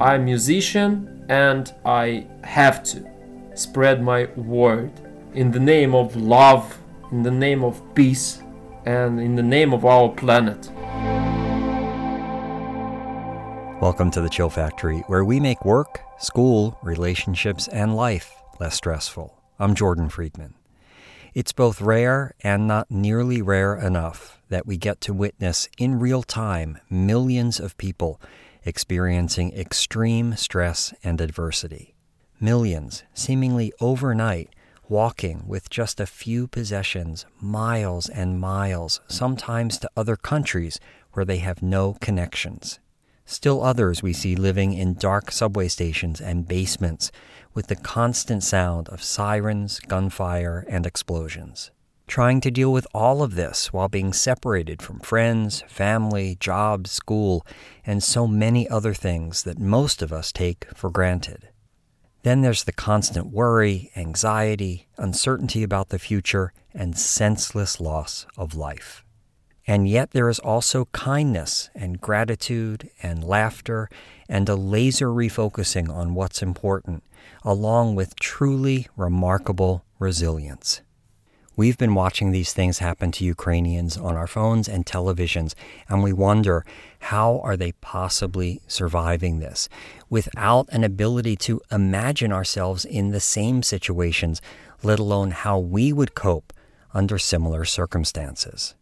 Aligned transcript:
I'm 0.00 0.22
a 0.22 0.24
musician 0.24 1.24
and 1.28 1.72
I 1.84 2.26
have 2.42 2.82
to 2.82 3.08
spread 3.54 4.02
my 4.02 4.24
word 4.34 4.90
in 5.34 5.52
the 5.52 5.60
name 5.60 5.94
of 5.94 6.16
love, 6.16 6.76
in 7.12 7.22
the 7.22 7.30
name 7.30 7.62
of 7.62 7.80
peace, 7.94 8.42
and 8.84 9.20
in 9.20 9.36
the 9.36 9.42
name 9.42 9.72
of 9.72 9.84
our 9.84 10.08
planet. 10.08 10.68
Welcome 13.80 14.10
to 14.10 14.20
the 14.20 14.28
Chill 14.28 14.50
Factory, 14.50 15.04
where 15.06 15.24
we 15.24 15.38
make 15.38 15.64
work, 15.64 16.00
school, 16.18 16.76
relationships, 16.82 17.68
and 17.68 17.94
life 17.94 18.34
less 18.58 18.74
stressful. 18.74 19.40
I'm 19.60 19.76
Jordan 19.76 20.08
Friedman. 20.08 20.54
It's 21.34 21.52
both 21.52 21.80
rare 21.80 22.34
and 22.42 22.66
not 22.66 22.90
nearly 22.90 23.42
rare 23.42 23.76
enough 23.76 24.40
that 24.48 24.66
we 24.66 24.76
get 24.76 25.00
to 25.02 25.14
witness 25.14 25.68
in 25.78 26.00
real 26.00 26.24
time 26.24 26.78
millions 26.90 27.60
of 27.60 27.76
people 27.76 28.20
experiencing 28.64 29.52
extreme 29.52 30.36
stress 30.36 30.92
and 31.02 31.20
adversity. 31.20 31.94
Millions, 32.40 33.04
seemingly 33.14 33.72
overnight, 33.80 34.50
walking 34.88 35.46
with 35.46 35.70
just 35.70 36.00
a 36.00 36.06
few 36.06 36.46
possessions 36.46 37.26
miles 37.40 38.08
and 38.08 38.40
miles, 38.40 39.00
sometimes 39.08 39.78
to 39.78 39.90
other 39.96 40.16
countries 40.16 40.78
where 41.12 41.24
they 41.24 41.38
have 41.38 41.62
no 41.62 41.96
connections. 42.00 42.80
Still 43.24 43.62
others 43.62 44.02
we 44.02 44.12
see 44.12 44.36
living 44.36 44.74
in 44.74 44.94
dark 44.94 45.30
subway 45.30 45.68
stations 45.68 46.20
and 46.20 46.46
basements 46.46 47.10
with 47.54 47.68
the 47.68 47.76
constant 47.76 48.42
sound 48.42 48.88
of 48.90 49.02
sirens, 49.02 49.80
gunfire, 49.80 50.66
and 50.68 50.84
explosions. 50.84 51.70
Trying 52.06 52.40
to 52.42 52.50
deal 52.50 52.72
with 52.72 52.86
all 52.94 53.22
of 53.22 53.34
this 53.34 53.72
while 53.72 53.88
being 53.88 54.12
separated 54.12 54.82
from 54.82 55.00
friends, 55.00 55.62
family, 55.66 56.36
job, 56.38 56.86
school, 56.86 57.46
and 57.84 58.02
so 58.02 58.26
many 58.26 58.68
other 58.68 58.94
things 58.94 59.42
that 59.44 59.58
most 59.58 60.02
of 60.02 60.12
us 60.12 60.30
take 60.30 60.66
for 60.76 60.90
granted. 60.90 61.48
Then 62.22 62.42
there's 62.42 62.64
the 62.64 62.72
constant 62.72 63.32
worry, 63.32 63.90
anxiety, 63.96 64.88
uncertainty 64.96 65.62
about 65.62 65.88
the 65.88 65.98
future, 65.98 66.52
and 66.72 66.96
senseless 66.98 67.80
loss 67.80 68.26
of 68.36 68.54
life. 68.54 69.04
And 69.66 69.88
yet 69.88 70.10
there 70.10 70.28
is 70.28 70.38
also 70.38 70.86
kindness 70.86 71.70
and 71.74 72.00
gratitude 72.00 72.90
and 73.02 73.24
laughter 73.24 73.88
and 74.28 74.48
a 74.48 74.56
laser 74.56 75.08
refocusing 75.08 75.88
on 75.88 76.14
what's 76.14 76.42
important, 76.42 77.02
along 77.42 77.94
with 77.94 78.16
truly 78.16 78.88
remarkable 78.96 79.84
resilience. 79.98 80.82
We've 81.56 81.78
been 81.78 81.94
watching 81.94 82.32
these 82.32 82.52
things 82.52 82.78
happen 82.78 83.12
to 83.12 83.24
Ukrainians 83.24 83.96
on 83.96 84.16
our 84.16 84.26
phones 84.26 84.68
and 84.68 84.84
televisions, 84.84 85.54
and 85.88 86.02
we 86.02 86.12
wonder 86.12 86.64
how 86.98 87.38
are 87.44 87.56
they 87.56 87.72
possibly 87.80 88.60
surviving 88.66 89.38
this 89.38 89.68
without 90.10 90.68
an 90.72 90.82
ability 90.82 91.36
to 91.36 91.60
imagine 91.70 92.32
ourselves 92.32 92.84
in 92.84 93.12
the 93.12 93.20
same 93.20 93.62
situations, 93.62 94.42
let 94.82 94.98
alone 94.98 95.30
how 95.30 95.60
we 95.60 95.92
would 95.92 96.16
cope 96.16 96.52
under 96.92 97.18
similar 97.18 97.64
circumstances. 97.64 98.74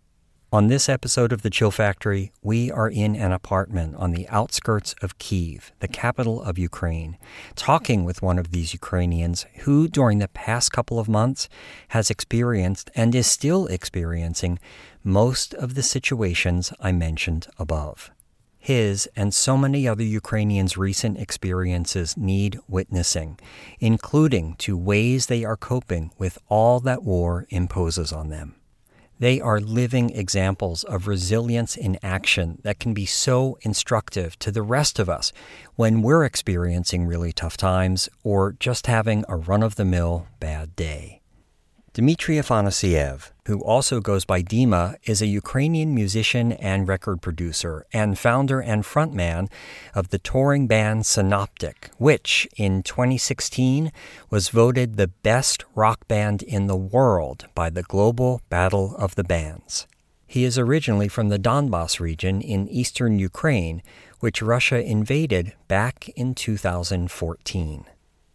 On 0.52 0.66
this 0.66 0.86
episode 0.86 1.32
of 1.32 1.40
The 1.40 1.48
Chill 1.48 1.70
Factory, 1.70 2.30
we 2.42 2.70
are 2.70 2.90
in 2.90 3.16
an 3.16 3.32
apartment 3.32 3.96
on 3.96 4.10
the 4.10 4.28
outskirts 4.28 4.94
of 5.00 5.16
Kiev, 5.16 5.72
the 5.80 5.88
capital 5.88 6.42
of 6.42 6.58
Ukraine, 6.58 7.16
talking 7.56 8.04
with 8.04 8.20
one 8.20 8.38
of 8.38 8.50
these 8.50 8.74
Ukrainians 8.74 9.46
who, 9.60 9.88
during 9.88 10.18
the 10.18 10.28
past 10.28 10.70
couple 10.70 10.98
of 10.98 11.08
months, 11.08 11.48
has 11.88 12.10
experienced 12.10 12.90
and 12.94 13.14
is 13.14 13.26
still 13.26 13.66
experiencing 13.68 14.58
most 15.02 15.54
of 15.54 15.74
the 15.74 15.82
situations 15.82 16.70
I 16.78 16.92
mentioned 16.92 17.46
above. 17.58 18.10
His 18.58 19.08
and 19.16 19.32
so 19.32 19.56
many 19.56 19.88
other 19.88 20.04
Ukrainians' 20.04 20.76
recent 20.76 21.16
experiences 21.16 22.14
need 22.14 22.58
witnessing, 22.68 23.38
including 23.80 24.56
to 24.56 24.76
ways 24.76 25.26
they 25.26 25.44
are 25.44 25.56
coping 25.56 26.10
with 26.18 26.36
all 26.50 26.78
that 26.80 27.02
war 27.02 27.46
imposes 27.48 28.12
on 28.12 28.28
them. 28.28 28.56
They 29.22 29.40
are 29.40 29.60
living 29.60 30.10
examples 30.10 30.82
of 30.82 31.06
resilience 31.06 31.76
in 31.76 31.96
action 32.02 32.58
that 32.64 32.80
can 32.80 32.92
be 32.92 33.06
so 33.06 33.56
instructive 33.62 34.36
to 34.40 34.50
the 34.50 34.62
rest 34.62 34.98
of 34.98 35.08
us 35.08 35.32
when 35.76 36.02
we're 36.02 36.24
experiencing 36.24 37.06
really 37.06 37.30
tough 37.30 37.56
times 37.56 38.08
or 38.24 38.56
just 38.58 38.88
having 38.88 39.24
a 39.28 39.36
run 39.36 39.62
of 39.62 39.76
the 39.76 39.84
mill 39.84 40.26
bad 40.40 40.74
day. 40.74 41.20
Dmitry 41.92 42.34
Afanasyev, 42.34 43.30
who 43.46 43.60
also 43.60 44.00
goes 44.00 44.24
by 44.24 44.42
Dima, 44.42 44.96
is 45.04 45.20
a 45.20 45.26
Ukrainian 45.26 45.94
musician 45.94 46.52
and 46.52 46.86
record 46.86 47.20
producer 47.20 47.84
and 47.92 48.18
founder 48.18 48.60
and 48.60 48.84
frontman 48.84 49.50
of 49.94 50.10
the 50.10 50.18
touring 50.18 50.66
band 50.66 51.02
Sinoptik, 51.02 51.90
which 51.98 52.48
in 52.56 52.82
2016 52.82 53.90
was 54.30 54.48
voted 54.48 54.96
the 54.96 55.08
best 55.08 55.64
rock 55.74 56.06
band 56.06 56.42
in 56.42 56.66
the 56.66 56.76
world 56.76 57.46
by 57.54 57.68
the 57.68 57.82
Global 57.82 58.40
Battle 58.48 58.94
of 58.96 59.16
the 59.16 59.24
Bands. 59.24 59.86
He 60.26 60.44
is 60.44 60.58
originally 60.58 61.08
from 61.08 61.28
the 61.28 61.38
Donbass 61.38 62.00
region 62.00 62.40
in 62.40 62.68
eastern 62.68 63.18
Ukraine, 63.18 63.82
which 64.20 64.40
Russia 64.40 64.80
invaded 64.82 65.52
back 65.68 66.08
in 66.10 66.34
2014. 66.34 67.84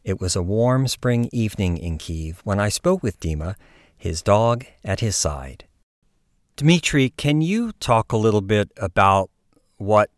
It 0.04 0.22
was 0.22 0.36
a 0.36 0.44
warm 0.44 0.88
spring 0.88 1.28
evening 1.32 1.78
in 1.78 1.98
Kiev 1.98 2.42
when 2.44 2.60
I 2.60 2.70
spoke 2.70 3.02
with 3.02 3.20
Dima, 3.20 3.56
his 3.98 4.22
dog 4.22 4.66
at 4.84 5.00
his 5.00 5.16
side. 5.16 5.66
Dmitry, 6.56 7.14
can 7.18 7.42
you 7.42 7.72
talk 7.74 8.12
a 8.12 8.18
little 8.18 8.42
bit 8.42 8.72
about 8.78 9.30
what 9.78 10.10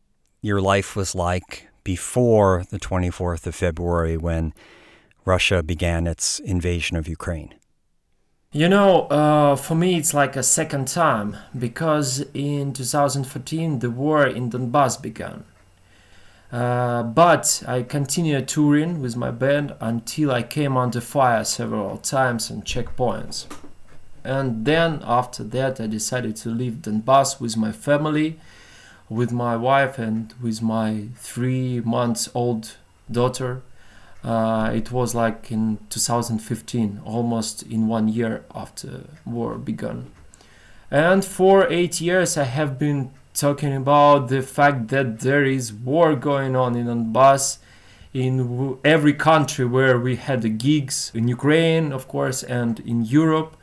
your 0.41 0.62
life 0.62 0.95
was 0.95 1.16
like 1.16 1.67
before 1.84 2.63
the 2.69 2.79
24th 2.79 3.45
of 3.47 3.56
February 3.56 4.16
when 4.16 4.53
Russia 5.25 5.62
began 5.63 6.07
its 6.07 6.39
invasion 6.39 6.95
of 6.97 7.07
Ukraine? 7.07 7.56
You 8.51 8.68
know, 8.68 9.01
uh, 9.07 9.56
for 9.56 9.75
me, 9.75 9.97
it's 9.97 10.13
like 10.13 10.35
a 10.35 10.44
second 10.44 10.88
time 10.88 11.38
because 11.57 12.25
in 12.34 12.73
2014 12.73 13.79
the 13.79 13.91
war 13.91 14.25
in 14.25 14.50
Donbass 14.50 15.00
began. 15.00 15.44
Uh, 16.51 17.03
but 17.03 17.62
I 17.68 17.84
continued 17.84 18.47
touring 18.47 19.01
with 19.01 19.16
my 19.16 19.29
band 19.29 19.75
until 19.79 20.31
I 20.31 20.41
came 20.41 20.78
under 20.78 21.00
fire 21.00 21.44
several 21.44 21.97
times 21.97 22.50
and 22.50 22.66
checkpoints. 22.66 23.45
And 24.24 24.66
then 24.66 25.02
after 25.03 25.44
that, 25.44 25.80
I 25.80 25.88
decided 25.88 26.35
to 26.38 26.50
leave 26.50 26.81
Donbass 26.81 27.40
with 27.40 27.57
my 27.57 27.72
family, 27.72 28.40
with 29.09 29.31
my 29.31 29.56
wife, 29.56 29.97
and 29.97 30.34
with 30.41 30.62
my 30.62 31.07
three 31.16 31.80
months 31.81 32.30
old 32.34 32.75
daughter. 33.09 33.62
Uh, 34.24 34.72
it 34.74 34.91
was 34.91 35.16
like 35.16 35.52
in 35.52 35.80
2015, 35.90 37.02
almost 37.06 37.63
in 37.63 37.88
one 37.88 38.09
year 38.09 38.44
after 38.53 39.06
war 39.25 39.57
began. 39.57 40.12
And 40.91 41.24
for 41.24 41.68
eight 41.69 42.01
years, 42.01 42.38
I 42.38 42.44
have 42.44 42.78
been 42.78 43.12
talking 43.34 43.74
about 43.74 44.28
the 44.28 44.41
fact 44.41 44.90
that 44.90 45.19
there 45.19 45.46
is 45.46 45.72
war 45.72 46.16
going 46.16 46.56
on 46.56 46.75
in 46.75 46.88
Donbass 46.88 47.59
in 48.13 48.78
every 48.84 49.13
country 49.13 49.66
where 49.66 50.00
we 50.00 50.16
had 50.16 50.41
the 50.41 50.50
gigs 50.50 51.12
in 51.13 51.28
Ukraine, 51.28 51.91
of 51.91 52.07
course, 52.07 52.44
and 52.44 52.80
in 52.81 53.06
Europe. 53.06 53.56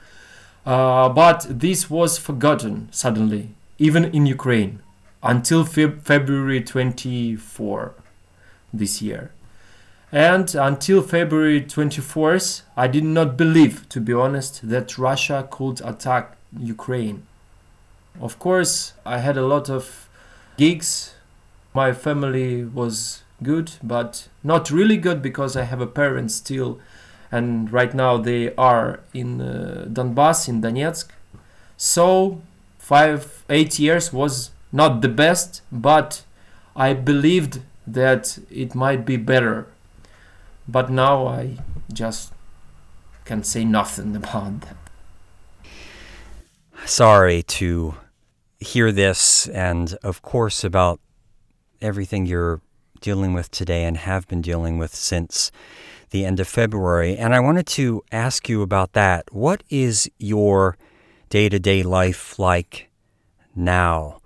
Uh, 0.67 1.09
but 1.09 1.47
this 1.49 1.89
was 1.89 2.19
forgotten 2.19 2.89
suddenly, 2.91 3.51
even 3.79 4.05
in 4.05 4.27
Ukraine, 4.27 4.81
until 5.23 5.65
Fe- 5.65 6.01
February 6.03 6.61
24 6.61 7.95
this 8.75 9.01
year. 9.01 9.31
And 10.11 10.53
until 10.55 11.03
February 11.03 11.61
24th, 11.61 12.63
I 12.77 12.89
did 12.89 13.05
not 13.05 13.37
believe, 13.37 13.89
to 13.91 14.01
be 14.01 14.13
honest, 14.13 14.69
that 14.69 14.99
Russia 14.99 15.47
could 15.51 15.81
attack 15.85 16.37
Ukraine. 16.59 17.27
Of 18.21 18.39
course, 18.39 18.95
I 19.05 19.19
had 19.19 19.37
a 19.37 19.47
lot 19.47 19.69
of 19.69 20.09
gigs. 20.57 21.15
My 21.75 21.93
family 21.93 22.65
was 22.65 23.23
good, 23.43 23.73
but 23.83 24.29
not 24.43 24.71
really 24.71 24.97
good 24.97 25.23
because 25.23 25.57
I 25.57 25.65
have 25.65 25.81
a 25.81 25.87
parent 25.87 26.31
still, 26.33 26.81
and 27.31 27.73
right 27.73 27.95
now 27.95 28.17
they 28.17 28.55
are 28.57 29.01
in 29.13 29.41
uh, 29.41 29.87
Donbass, 29.89 30.49
in 30.49 30.63
Donetsk. 30.63 31.09
So, 31.77 32.41
five, 32.79 33.45
eight 33.49 33.79
years 33.79 34.13
was 34.13 34.51
not 34.73 35.01
the 35.01 35.09
best, 35.09 35.63
but 35.71 36.23
I 36.75 36.95
believed 36.95 37.61
that 37.87 38.39
it 38.51 38.75
might 38.75 39.05
be 39.05 39.17
better. 39.17 39.67
But 40.69 40.91
now 40.91 41.27
I 41.27 41.59
just 41.93 42.33
can 43.25 43.43
say 43.43 43.65
nothing 43.65 44.17
about 44.23 44.61
that. 44.63 44.77
Sorry 46.85 47.43
to 47.43 47.95
hear 48.61 48.93
this 48.93 49.49
and, 49.49 49.97
of 50.03 50.23
course, 50.23 50.65
about 50.65 51.01
everything 51.81 52.27
you're 52.27 52.61
dealing 53.01 53.35
with 53.35 53.51
today 53.51 53.85
and 53.85 53.97
have 53.97 54.27
been 54.29 54.41
dealing 54.41 54.79
with 54.79 54.95
since 54.95 55.51
the 56.11 56.25
end 56.25 56.41
of 56.41 56.49
February. 56.49 57.17
And 57.17 57.35
I 57.35 57.41
wanted 57.41 57.67
to 57.69 58.03
ask 58.13 58.49
you 58.49 58.63
about 58.63 58.93
that. 58.93 59.33
What 59.33 59.63
is 59.71 60.11
your 60.19 60.77
day 61.29 61.49
to 61.49 61.59
day 61.59 61.83
life 61.83 62.39
like 62.39 62.89
now? 63.55 64.21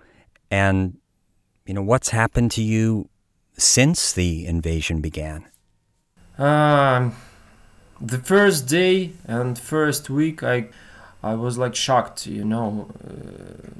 And, 0.50 0.99
you 1.67 1.75
know, 1.75 1.82
what's 1.82 2.11
happened 2.11 2.50
to 2.53 2.62
you 2.62 3.09
since 3.56 4.12
the 4.12 4.47
invasion 4.47 5.00
began? 5.00 5.47
Um, 6.38 7.15
the 8.00 8.19
first 8.19 8.67
day 8.67 9.12
and 9.26 9.59
first 9.59 10.09
week, 10.09 10.43
I, 10.43 10.69
I 11.23 11.35
was 11.35 11.59
like 11.59 11.75
shocked, 11.75 12.26
you 12.26 12.44
know. 12.44 12.91
Uh, 13.06 13.71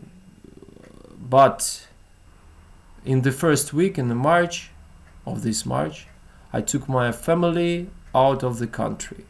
but 1.19 1.87
in 3.05 3.23
the 3.23 3.33
first 3.33 3.73
week 3.73 3.99
in 3.99 4.09
the 4.09 4.15
March 4.15 4.71
of 5.27 5.43
this 5.43 5.65
March, 5.65 6.07
I 6.53 6.61
took 6.61 6.89
my 6.89 7.13
family 7.13 7.89
out 8.15 8.43
of 8.43 8.59
the 8.59 8.67
country. 8.67 9.25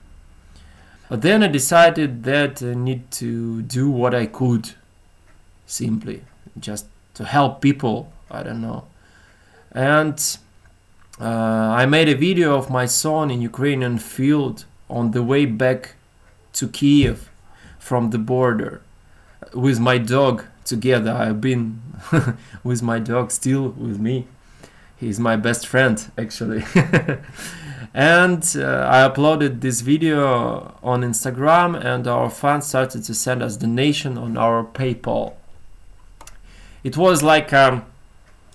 But 1.08 1.22
then 1.22 1.42
I 1.42 1.48
decided 1.48 2.22
that 2.24 2.62
I 2.62 2.74
need 2.74 3.10
to 3.12 3.62
do 3.62 3.90
what 3.90 4.14
I 4.14 4.26
could, 4.26 4.70
simply 5.66 6.22
just 6.58 6.86
to 7.14 7.24
help 7.24 7.60
people. 7.60 8.12
I 8.30 8.44
don't 8.44 8.60
know, 8.60 8.84
and 9.72 10.38
uh, 11.20 11.24
I 11.24 11.84
made 11.86 12.08
a 12.08 12.14
video 12.14 12.56
of 12.56 12.70
my 12.70 12.86
son 12.86 13.30
in 13.30 13.42
Ukrainian 13.42 13.98
field 13.98 14.64
on 14.88 15.10
the 15.10 15.22
way 15.22 15.46
back 15.46 15.96
to 16.52 16.68
Kiev 16.68 17.28
from 17.78 18.10
the 18.10 18.18
border 18.18 18.80
with 19.52 19.80
my 19.80 19.98
dog 19.98 20.44
together. 20.64 21.12
I've 21.12 21.40
been 21.40 21.82
with 22.64 22.82
my 22.82 23.00
dog 23.00 23.32
still 23.32 23.70
with 23.70 23.98
me. 23.98 24.26
He's 25.00 25.18
my 25.18 25.36
best 25.36 25.66
friend 25.66 25.98
actually. 26.18 26.62
and 27.94 28.42
uh, 28.54 28.86
I 28.86 29.08
uploaded 29.08 29.62
this 29.62 29.80
video 29.80 30.78
on 30.82 31.00
Instagram, 31.00 31.82
and 31.82 32.06
our 32.06 32.28
fans 32.28 32.66
started 32.66 33.02
to 33.04 33.14
send 33.14 33.42
us 33.42 33.56
donation 33.56 34.18
on 34.18 34.36
our 34.36 34.62
PayPal. 34.62 35.32
It 36.84 36.98
was 36.98 37.22
like, 37.22 37.50
um, 37.54 37.86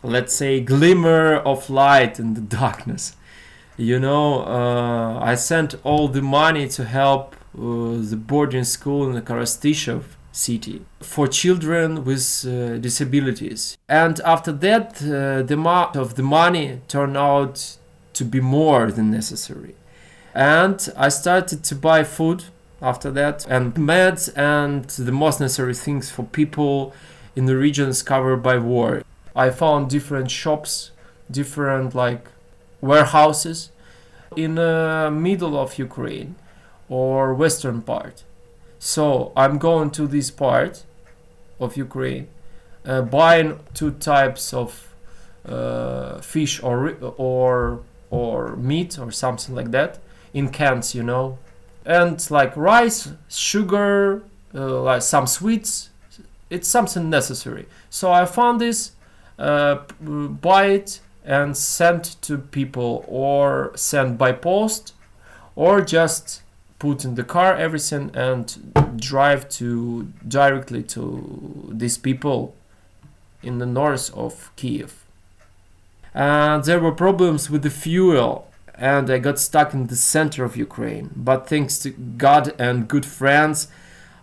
let's 0.04 0.36
say, 0.36 0.62
glimmer 0.62 1.38
of 1.38 1.70
light 1.70 2.20
in 2.20 2.36
the 2.36 2.42
darkness. 2.62 3.16
You 3.76 4.00
know, 4.00 4.46
uh, 4.46 5.20
I 5.20 5.34
sent 5.34 5.76
all 5.84 6.08
the 6.08 6.22
money 6.22 6.68
to 6.70 6.86
help 6.86 7.36
uh, 7.58 7.98
the 8.12 8.18
boarding 8.18 8.64
school 8.64 9.08
in 9.08 9.14
the 9.14 9.22
Korostyshev 9.22 10.04
city 10.36 10.82
for 11.00 11.28
children 11.28 12.04
with 12.04 12.46
uh, 12.46 12.78
disabilities. 12.78 13.78
And 13.88 14.20
after 14.22 14.52
that, 14.52 15.02
uh, 15.02 15.44
the 15.44 15.54
amount 15.54 15.96
of 15.96 16.16
the 16.16 16.24
money 16.24 16.82
turned 16.88 17.18
out 17.18 17.78
to 18.14 18.26
be 18.26 18.42
more 18.42 18.92
than 18.92 19.12
necessary. 19.12 19.76
And 20.34 20.78
I 20.98 21.10
started 21.10 21.64
to 21.64 21.76
buy 21.76 22.04
food 22.04 22.46
after 22.82 23.10
that 23.12 23.46
and 23.50 23.74
meds 23.74 24.30
and 24.36 24.84
the 24.90 25.12
most 25.12 25.40
necessary 25.40 25.74
things 25.74 26.12
for 26.12 26.24
people 26.24 26.94
in 27.36 27.46
the 27.46 27.56
regions 27.56 28.04
covered 28.04 28.44
by 28.44 28.58
war. 28.58 29.04
I 29.36 29.50
found 29.50 29.90
different 29.90 30.30
shops, 30.30 30.92
different 31.32 31.96
like 31.96 32.28
warehouses 32.82 33.72
in 34.36 34.56
the 34.56 35.10
middle 35.12 35.58
of 35.58 35.78
Ukraine 35.78 36.36
or 36.90 37.34
western 37.34 37.82
part. 37.82 38.24
So 38.80 39.31
I'm 39.36 39.57
going 39.57 39.92
to 39.92 40.07
this 40.07 40.31
part 40.31 40.83
of 41.60 41.77
Ukraine, 41.77 42.27
uh, 42.86 43.01
buying 43.01 43.60
two 43.74 43.92
types 43.92 44.54
of 44.54 44.94
uh, 45.48 46.19
fish 46.22 46.62
or 46.62 46.95
or 47.18 47.81
or 48.10 48.56
meat 48.56 49.00
or 49.00 49.12
something 49.12 49.56
like 49.56 49.72
that 49.72 50.00
in 50.33 50.50
cans, 50.50 50.94
you 50.94 51.04
know, 51.04 51.38
and 51.86 52.30
like 52.30 52.56
rice, 52.57 53.10
sugar, 53.30 54.24
uh, 54.54 54.81
like 54.81 55.01
some 55.01 55.27
sweets. 55.27 55.89
It's 56.50 56.68
something 56.68 57.10
necessary. 57.10 57.66
So 57.89 58.12
I 58.12 58.25
found 58.25 58.62
this, 58.62 58.92
uh, 59.39 59.80
buy 60.00 60.66
it 60.68 61.00
and 61.24 61.57
send 61.57 62.04
to 62.22 62.38
people, 62.38 63.04
or 63.07 63.72
send 63.75 64.18
by 64.18 64.31
post, 64.31 64.94
or 65.56 65.81
just 65.81 66.42
put 66.80 67.06
in 67.06 67.16
the 67.16 67.24
car 67.24 67.56
everything 67.56 68.12
and 68.13 68.74
drive 68.98 69.48
to 69.50 70.12
directly 70.27 70.83
to 70.83 71.69
these 71.72 71.98
people 71.98 72.56
in 73.42 73.60
the 73.60 73.66
north 73.66 74.13
of 74.13 74.51
Kiev 74.56 75.06
and 76.13 76.63
there 76.63 76.80
were 76.80 76.94
problems 76.94 77.50
with 77.50 77.63
the 77.63 77.69
fuel 77.69 78.50
and 78.77 79.10
I 79.10 79.19
got 79.19 79.39
stuck 79.39 79.74
in 79.74 79.88
the 79.88 79.95
center 79.95 80.44
of 80.44 80.57
Ukraine. 80.57 81.12
But 81.16 81.48
thanks 81.48 81.77
to 81.80 81.92
God 81.92 82.54
and 82.60 82.88
good 82.88 83.06
friends, 83.06 83.68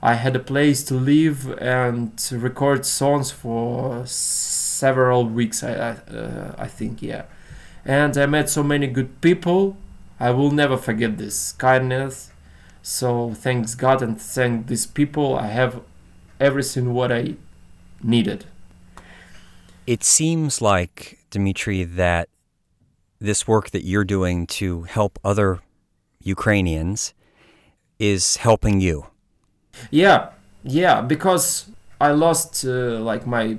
I 0.02 0.14
had 0.14 0.34
a 0.37 0.40
place 0.40 0.82
to 0.84 0.94
live 0.94 1.50
and 1.58 2.16
to 2.19 2.38
record 2.38 2.84
songs 2.84 3.31
for 3.31 4.04
several 4.06 5.26
weeks. 5.26 5.62
I 5.62 5.72
uh, 5.72 6.54
I 6.58 6.66
think 6.66 7.02
yeah, 7.02 7.25
and 7.84 8.16
I 8.19 8.26
met 8.26 8.50
so 8.50 8.62
many 8.62 8.88
good 8.88 9.20
people. 9.20 9.76
I 10.19 10.31
will 10.31 10.50
never 10.50 10.76
forget 10.76 11.19
this 11.19 11.52
kindness. 11.52 12.31
So 12.82 13.32
thanks 13.34 13.75
God 13.75 14.02
and 14.02 14.20
thank 14.20 14.67
these 14.67 14.87
people. 14.87 15.37
I 15.37 15.46
have 15.46 15.81
everything 16.40 16.93
what 16.93 17.12
I 17.12 17.37
needed. 18.02 18.44
It 19.87 20.05
seems 20.05 20.61
like 20.61 21.19
Dmitry, 21.31 21.84
that 21.84 22.29
this 23.20 23.46
work 23.46 23.70
that 23.70 23.84
you're 23.84 24.05
doing 24.05 24.46
to 24.46 24.82
help 24.82 25.19
other 25.25 25.61
Ukrainians 26.20 27.14
is 27.99 28.37
helping 28.37 28.81
you. 28.81 29.06
Yeah, 29.90 30.31
yeah, 30.64 31.00
because 31.00 31.70
I 32.00 32.11
lost 32.11 32.64
uh, 32.64 32.99
like 33.00 33.26
my 33.26 33.58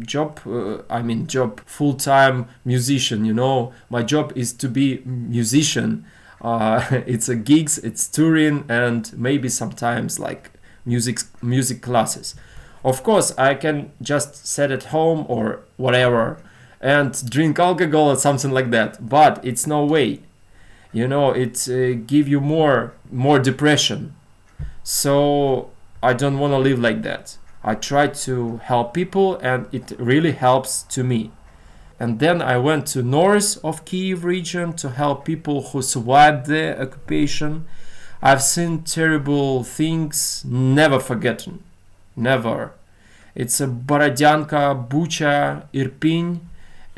job. 0.00 0.40
Uh, 0.46 0.82
I 0.90 1.02
mean, 1.02 1.26
job 1.26 1.60
full 1.66 1.94
time 1.94 2.48
musician. 2.64 3.24
You 3.24 3.34
know, 3.34 3.72
my 3.90 4.02
job 4.02 4.32
is 4.36 4.52
to 4.54 4.68
be 4.68 5.02
musician. 5.04 6.04
Uh, 6.40 6.84
it's 7.06 7.28
a 7.28 7.36
gigs, 7.36 7.78
it's 7.78 8.06
touring, 8.08 8.64
and 8.68 9.12
maybe 9.18 9.48
sometimes 9.48 10.18
like 10.18 10.50
music 10.84 11.20
music 11.42 11.82
classes. 11.82 12.34
Of 12.84 13.02
course, 13.02 13.36
I 13.36 13.54
can 13.54 13.90
just 14.00 14.46
sit 14.46 14.70
at 14.70 14.84
home 14.84 15.26
or 15.28 15.60
whatever 15.76 16.38
and 16.80 17.28
drink 17.28 17.58
alcohol 17.58 18.10
or 18.10 18.16
something 18.16 18.52
like 18.52 18.70
that 18.70 19.08
but 19.08 19.44
it's 19.44 19.66
no 19.66 19.84
way. 19.84 20.20
You 20.92 21.08
know 21.08 21.32
it 21.32 21.68
uh, 21.68 21.94
give 22.06 22.28
you 22.28 22.40
more 22.40 22.92
more 23.10 23.38
depression. 23.38 24.14
So 24.82 25.70
i 26.02 26.12
don't 26.12 26.38
want 26.38 26.52
to 26.52 26.58
live 26.58 26.78
like 26.78 27.02
that. 27.02 27.36
I 27.62 27.74
try 27.74 28.06
to 28.06 28.58
help 28.58 28.94
people 28.94 29.36
and 29.38 29.66
it 29.72 29.92
really 29.98 30.32
helps 30.32 30.84
to 30.94 31.02
me 31.02 31.32
and 32.00 32.18
then 32.20 32.40
i 32.40 32.56
went 32.56 32.86
to 32.86 33.02
north 33.02 33.62
of 33.64 33.84
kiev 33.84 34.24
region 34.24 34.72
to 34.72 34.90
help 34.90 35.24
people 35.24 35.68
who 35.68 35.82
survived 35.82 36.46
the 36.46 36.80
occupation 36.80 37.66
i've 38.22 38.42
seen 38.42 38.82
terrible 38.82 39.64
things 39.64 40.44
never 40.46 40.98
forgotten 40.98 41.62
never 42.16 42.72
it's 43.34 43.60
a 43.60 43.66
borodyanka 43.66 44.88
bucha 44.88 45.62
irpin 45.72 46.40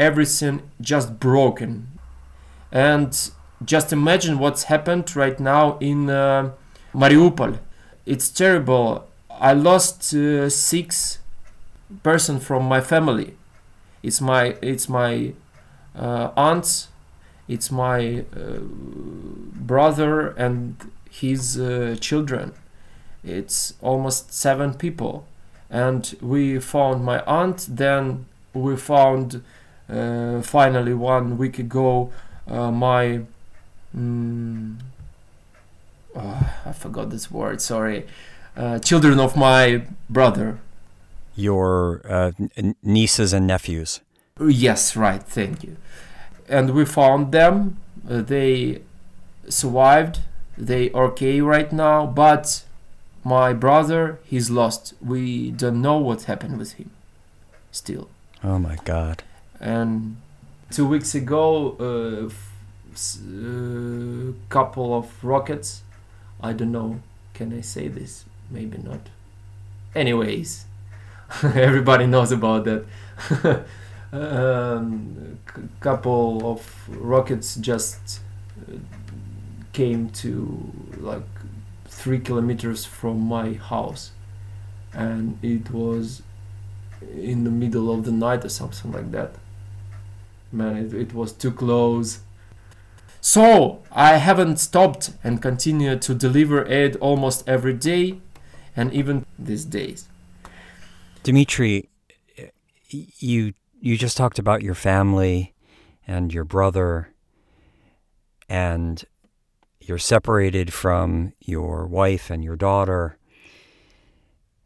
everything 0.00 0.62
just 0.80 1.20
broken. 1.20 1.86
And 2.72 3.12
just 3.64 3.92
imagine 3.92 4.38
what's 4.38 4.64
happened 4.64 5.14
right 5.14 5.38
now 5.38 5.76
in 5.78 6.08
uh, 6.08 6.52
Mariupol. 6.94 7.58
It's 8.06 8.30
terrible. 8.30 9.06
I 9.30 9.52
lost 9.52 10.14
uh, 10.14 10.48
six 10.48 11.18
person 12.02 12.40
from 12.40 12.64
my 12.64 12.80
family. 12.80 13.36
It's 14.02 14.20
my 14.20 14.56
it's 14.62 14.88
my 14.88 15.32
uh, 15.96 16.30
aunts, 16.36 16.88
it's 17.48 17.70
my 17.70 18.24
uh, 18.34 18.60
brother 19.54 20.28
and 20.28 20.76
his 21.10 21.58
uh, 21.58 21.96
children. 22.00 22.52
It's 23.22 23.74
almost 23.82 24.32
seven 24.32 24.74
people, 24.74 25.26
and 25.68 26.14
we 26.22 26.58
found 26.58 27.04
my 27.04 27.20
aunt. 27.26 27.66
Then 27.68 28.26
we 28.54 28.76
found 28.76 29.42
uh, 29.88 30.40
finally 30.42 30.94
one 30.94 31.36
week 31.36 31.58
ago 31.58 32.12
uh, 32.48 32.70
my 32.70 33.20
mm, 33.96 34.76
oh, 36.16 36.52
I 36.66 36.72
forgot 36.72 37.10
this 37.10 37.30
word 37.30 37.60
sorry 37.60 38.06
children 38.82 39.18
of 39.18 39.36
my 39.36 39.82
brother 40.08 40.58
your 41.40 42.02
uh, 42.08 42.32
nieces 42.82 43.32
and 43.32 43.46
nephews. 43.46 44.00
Yes 44.38 44.96
right 44.96 45.22
thank 45.22 45.64
you. 45.64 45.76
And 46.48 46.74
we 46.74 46.84
found 46.84 47.32
them. 47.32 47.78
Uh, 48.08 48.22
they 48.22 48.82
survived. 49.48 50.20
They 50.56 50.90
are 50.92 51.04
okay 51.06 51.40
right 51.40 51.72
now 51.72 52.06
but 52.06 52.64
my 53.24 53.52
brother 53.52 54.20
he's 54.24 54.50
lost. 54.50 54.94
We 55.00 55.50
don't 55.50 55.82
know 55.82 55.98
what 55.98 56.24
happened 56.24 56.58
with 56.58 56.72
him 56.72 56.90
still. 57.72 58.08
Oh 58.42 58.58
my 58.58 58.76
god. 58.84 59.22
And 59.58 60.16
two 60.70 60.86
weeks 60.86 61.14
ago 61.14 61.76
a 61.78 62.26
uh, 62.26 62.30
couple 64.48 64.94
of 64.94 65.24
rockets. 65.24 65.82
I 66.42 66.52
don't 66.52 66.72
know. 66.72 67.00
Can 67.34 67.56
i 67.56 67.60
say 67.60 67.88
this? 67.88 68.24
Maybe 68.50 68.78
not. 68.78 69.08
Anyways 69.94 70.66
everybody 71.42 72.06
knows 72.06 72.32
about 72.32 72.64
that 72.64 72.84
um, 74.12 75.38
couple 75.80 76.50
of 76.50 76.88
rockets 76.88 77.56
just 77.56 78.20
uh, 78.68 78.76
came 79.72 80.10
to 80.10 80.72
like 80.98 81.22
three 81.86 82.18
kilometers 82.18 82.84
from 82.84 83.20
my 83.20 83.54
house, 83.54 84.10
and 84.92 85.38
it 85.42 85.70
was 85.70 86.22
in 87.14 87.44
the 87.44 87.50
middle 87.50 87.92
of 87.92 88.04
the 88.04 88.12
night 88.12 88.44
or 88.44 88.48
something 88.48 88.92
like 88.92 89.10
that. 89.12 89.32
Man, 90.52 90.76
it, 90.76 90.94
it 90.94 91.14
was 91.14 91.32
too 91.32 91.52
close. 91.52 92.20
So 93.20 93.82
I 93.92 94.16
haven't 94.16 94.56
stopped 94.58 95.12
and 95.22 95.42
continue 95.42 95.96
to 95.98 96.14
deliver 96.14 96.66
aid 96.66 96.96
almost 96.96 97.46
every 97.46 97.74
day, 97.74 98.18
and 98.74 98.92
even 98.92 99.26
these 99.38 99.64
days. 99.64 100.08
Dimitri, 101.22 101.88
you 102.88 103.52
you 103.80 103.96
just 103.96 104.16
talked 104.16 104.38
about 104.38 104.62
your 104.62 104.74
family 104.74 105.54
and 106.06 106.32
your 106.32 106.44
brother 106.44 107.12
and 108.48 109.04
you're 109.80 109.98
separated 109.98 110.72
from 110.72 111.32
your 111.40 111.86
wife 111.86 112.30
and 112.30 112.42
your 112.42 112.56
daughter. 112.56 113.18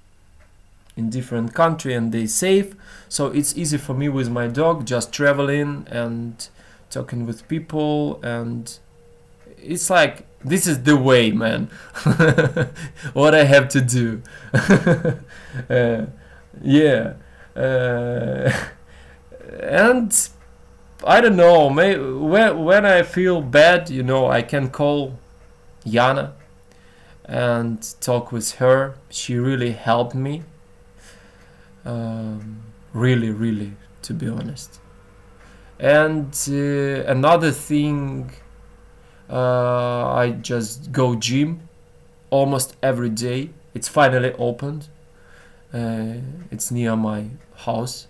in 0.96 1.10
different 1.10 1.54
country 1.54 1.94
and 1.94 2.12
they 2.12 2.26
safe. 2.26 2.74
So 3.08 3.26
it's 3.28 3.56
easy 3.56 3.78
for 3.78 3.94
me 3.94 4.08
with 4.08 4.28
my 4.30 4.46
dog 4.46 4.86
just 4.86 5.12
traveling 5.12 5.86
and 5.90 6.48
talking 6.90 7.26
with 7.26 7.48
people 7.48 8.20
and 8.22 8.78
it's 9.56 9.88
like 9.88 10.26
this 10.44 10.66
is 10.66 10.82
the 10.82 10.96
way 10.96 11.30
man. 11.30 11.70
What 13.12 13.34
i 13.34 13.44
have 13.44 13.68
to 13.70 13.80
do. 13.80 14.22
Uh, 15.68 16.06
yeah. 16.62 17.12
Uh, 17.54 18.50
and 19.60 20.28
i 21.06 21.20
don't 21.20 21.36
know 21.36 21.68
may, 21.70 21.98
when, 21.98 22.64
when 22.64 22.86
i 22.86 23.02
feel 23.02 23.40
bad 23.40 23.90
you 23.90 24.02
know 24.02 24.28
i 24.28 24.42
can 24.42 24.70
call 24.70 25.18
yana 25.84 26.32
and 27.24 27.94
talk 28.00 28.32
with 28.32 28.52
her. 28.56 28.94
She 29.10 29.36
really 29.36 29.72
helped 29.72 30.14
me. 30.14 30.42
Um, 31.84 32.62
really, 32.92 33.30
really, 33.30 33.72
to 34.02 34.14
be 34.14 34.28
honest. 34.28 34.78
And 35.78 36.32
uh, 36.48 37.10
another 37.10 37.50
thing, 37.50 38.32
uh, 39.30 40.12
I 40.12 40.30
just 40.30 40.92
go 40.92 41.14
gym 41.14 41.60
almost 42.30 42.76
every 42.82 43.08
day. 43.10 43.50
It's 43.74 43.88
finally 43.88 44.32
opened. 44.34 44.88
Uh, 45.72 46.16
it's 46.50 46.70
near 46.70 46.94
my 46.96 47.28
house, 47.64 48.06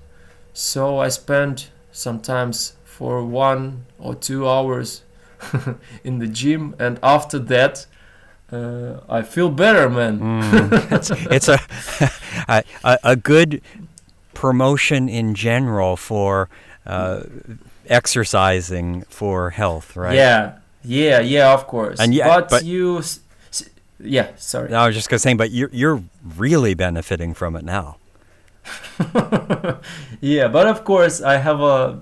so 0.52 0.98
I 0.98 1.08
spend 1.08 1.66
sometimes 1.92 2.72
for 2.98 3.24
one 3.24 3.84
or 3.98 4.14
two 4.14 4.48
hours 4.48 5.02
in 6.04 6.18
the 6.18 6.26
gym, 6.26 6.74
and 6.78 6.98
after 7.02 7.38
that 7.38 7.86
uh, 8.52 9.00
I 9.08 9.22
feel 9.22 9.48
better, 9.50 9.88
man. 9.88 10.18
Mm, 10.20 10.92
it's, 10.96 11.10
it's 11.36 11.48
a, 12.48 12.62
a 12.84 12.98
a 13.02 13.16
good 13.16 13.60
promotion 14.34 15.08
in 15.08 15.34
general 15.34 15.96
for 15.96 16.48
uh, 16.86 17.22
exercising 17.88 19.02
for 19.08 19.50
health, 19.50 19.96
right? 19.96 20.14
Yeah, 20.16 20.58
yeah, 20.84 21.20
yeah. 21.20 21.54
Of 21.54 21.66
course. 21.66 21.98
And 22.00 22.12
yeah, 22.14 22.28
but, 22.28 22.48
but- 22.50 22.64
you, 22.64 22.98
s- 22.98 23.20
s- 23.50 23.68
yeah. 23.98 24.28
Sorry. 24.36 24.72
I 24.74 24.86
was 24.86 24.94
just 24.96 25.08
gonna 25.08 25.18
say, 25.18 25.34
but 25.34 25.50
you're 25.50 25.70
you're 25.72 26.02
really 26.36 26.74
benefiting 26.74 27.34
from 27.34 27.56
it 27.56 27.64
now. 27.64 27.96
yeah, 30.20 30.48
but 30.48 30.66
of 30.66 30.84
course 30.84 31.20
I 31.22 31.38
have 31.38 31.60
a 31.60 32.00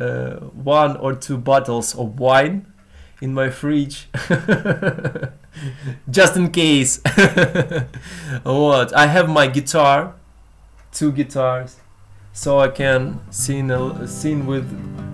uh, 0.00 0.36
one 0.54 0.96
or 0.96 1.14
two 1.14 1.36
bottles 1.36 1.94
of 1.94 2.18
wine 2.18 2.64
in 3.20 3.34
my 3.34 3.50
fridge, 3.50 4.08
just 6.10 6.36
in 6.36 6.50
case. 6.50 7.00
what? 8.42 8.96
I 8.96 9.06
have 9.06 9.28
my 9.28 9.46
guitar, 9.46 10.14
two 10.92 11.12
guitars, 11.12 11.76
so 12.32 12.58
I 12.58 12.68
can 12.68 13.20
sing 13.30 13.70
a, 13.70 14.08
sing 14.08 14.46
with 14.46 14.66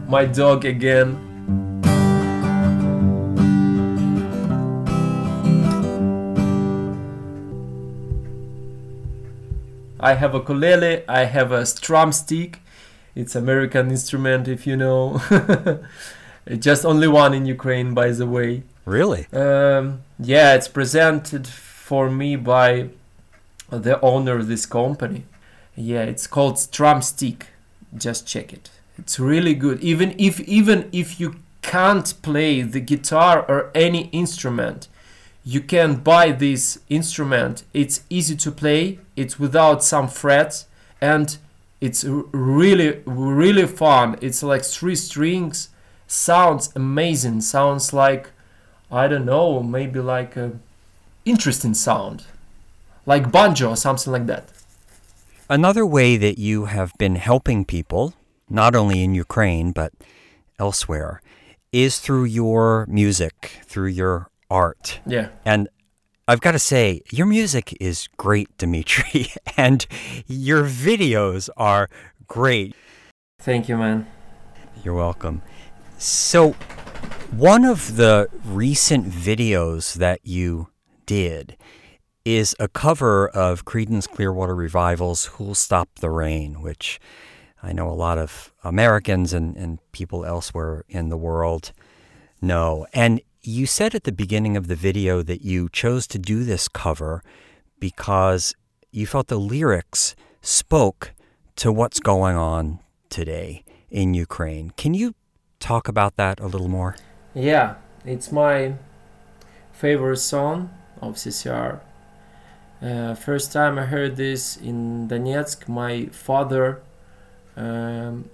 my 0.08 0.24
dog 0.24 0.64
again. 0.64 1.18
I 9.98 10.14
have 10.14 10.34
a 10.34 10.38
ukulele, 10.38 11.02
I 11.08 11.24
have 11.24 11.50
a 11.50 11.66
strum 11.66 12.12
stick. 12.12 12.60
It's 13.16 13.34
American 13.34 13.90
instrument, 13.90 14.46
if 14.46 14.66
you 14.66 14.76
know. 14.76 15.22
Just 16.58 16.84
only 16.84 17.08
one 17.08 17.32
in 17.32 17.46
Ukraine, 17.46 17.94
by 17.94 18.10
the 18.10 18.26
way. 18.26 18.62
Really? 18.84 19.26
Um, 19.32 20.02
yeah, 20.18 20.54
it's 20.54 20.68
presented 20.68 21.46
for 21.48 22.10
me 22.10 22.36
by 22.36 22.90
the 23.70 23.98
owner 24.02 24.36
of 24.36 24.48
this 24.48 24.66
company. 24.66 25.24
Yeah, 25.74 26.02
it's 26.02 26.26
called 26.26 26.56
Strumstick. 26.56 27.44
Just 27.96 28.26
check 28.26 28.52
it. 28.52 28.70
It's 28.98 29.18
really 29.18 29.54
good. 29.54 29.80
Even 29.80 30.14
if 30.18 30.40
even 30.40 30.88
if 30.92 31.18
you 31.18 31.36
can't 31.62 32.14
play 32.22 32.62
the 32.62 32.80
guitar 32.80 33.44
or 33.48 33.70
any 33.74 34.08
instrument, 34.12 34.88
you 35.44 35.60
can 35.60 35.96
buy 35.96 36.32
this 36.32 36.78
instrument. 36.88 37.64
It's 37.72 38.02
easy 38.10 38.36
to 38.36 38.52
play. 38.52 38.98
It's 39.16 39.38
without 39.38 39.82
some 39.82 40.08
frets 40.08 40.66
and 41.00 41.38
it's 41.80 42.04
really 42.04 43.02
really 43.06 43.66
fun. 43.66 44.16
It's 44.20 44.42
like 44.42 44.64
three 44.64 44.96
strings. 44.96 45.68
Sounds 46.06 46.72
amazing. 46.76 47.40
Sounds 47.40 47.92
like 47.92 48.30
I 48.90 49.08
don't 49.08 49.26
know, 49.26 49.62
maybe 49.62 50.00
like 50.00 50.36
a 50.36 50.52
interesting 51.24 51.74
sound, 51.74 52.24
like 53.04 53.32
banjo 53.32 53.70
or 53.70 53.76
something 53.76 54.12
like 54.12 54.26
that. 54.26 54.48
Another 55.48 55.84
way 55.84 56.16
that 56.16 56.38
you 56.38 56.66
have 56.66 56.92
been 56.98 57.16
helping 57.16 57.64
people, 57.64 58.14
not 58.48 58.74
only 58.74 59.02
in 59.02 59.14
Ukraine 59.14 59.72
but 59.72 59.92
elsewhere, 60.58 61.20
is 61.72 61.98
through 61.98 62.24
your 62.24 62.86
music, 62.88 63.60
through 63.64 63.88
your 63.88 64.30
art. 64.50 65.00
Yeah. 65.06 65.28
And 65.44 65.68
I've 66.28 66.40
got 66.40 66.52
to 66.52 66.58
say, 66.58 67.02
your 67.12 67.26
music 67.26 67.76
is 67.80 68.08
great, 68.16 68.58
Dimitri, 68.58 69.28
and 69.56 69.86
your 70.26 70.64
videos 70.64 71.48
are 71.56 71.88
great. 72.26 72.74
Thank 73.38 73.68
you, 73.68 73.76
man. 73.76 74.08
You're 74.82 74.94
welcome. 74.94 75.42
So, 75.98 76.52
one 77.30 77.64
of 77.64 77.94
the 77.96 78.28
recent 78.44 79.06
videos 79.06 79.94
that 79.94 80.18
you 80.24 80.68
did 81.06 81.56
is 82.24 82.56
a 82.58 82.66
cover 82.66 83.28
of 83.28 83.64
Creedence 83.64 84.08
Clearwater 84.08 84.56
Revival's 84.56 85.26
Who'll 85.26 85.54
Stop 85.54 86.00
the 86.00 86.10
Rain, 86.10 86.60
which 86.60 86.98
I 87.62 87.72
know 87.72 87.88
a 87.88 87.94
lot 87.94 88.18
of 88.18 88.52
Americans 88.64 89.32
and, 89.32 89.56
and 89.56 89.78
people 89.92 90.24
elsewhere 90.24 90.84
in 90.88 91.08
the 91.08 91.16
world 91.16 91.70
know. 92.42 92.84
And 92.92 93.20
you 93.46 93.64
said 93.64 93.94
at 93.94 94.04
the 94.04 94.12
beginning 94.12 94.56
of 94.56 94.66
the 94.66 94.74
video 94.74 95.22
that 95.22 95.42
you 95.42 95.68
chose 95.68 96.06
to 96.08 96.18
do 96.18 96.42
this 96.42 96.66
cover 96.66 97.22
because 97.78 98.54
you 98.90 99.06
felt 99.06 99.28
the 99.28 99.38
lyrics 99.38 100.16
spoke 100.42 101.12
to 101.54 101.70
what's 101.70 102.00
going 102.00 102.36
on 102.36 102.80
today 103.08 103.64
in 103.88 104.14
Ukraine. 104.14 104.72
Can 104.76 104.94
you 104.94 105.14
talk 105.60 105.86
about 105.86 106.16
that 106.16 106.40
a 106.40 106.46
little 106.46 106.68
more? 106.68 106.96
Yeah, 107.34 107.76
it's 108.04 108.32
my 108.32 108.74
favorite 109.72 110.18
song 110.18 110.70
of 111.00 111.14
CCR. 111.14 111.80
Uh, 112.82 113.14
first 113.14 113.52
time 113.52 113.78
I 113.78 113.84
heard 113.84 114.16
this 114.16 114.56
in 114.56 115.08
Donetsk, 115.08 115.68
my 115.68 116.06
father 116.06 116.82
um, 117.56 118.28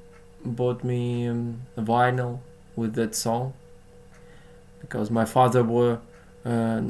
bought 0.45 0.83
me 0.83 1.29
um, 1.29 1.63
a 1.77 1.83
vinyl 1.83 2.41
with 2.77 2.95
that 2.95 3.15
song 3.15 3.53
because 4.83 5.11
my 5.11 5.25
father 5.25 5.65
were 5.65 5.99
uh, 6.45 6.83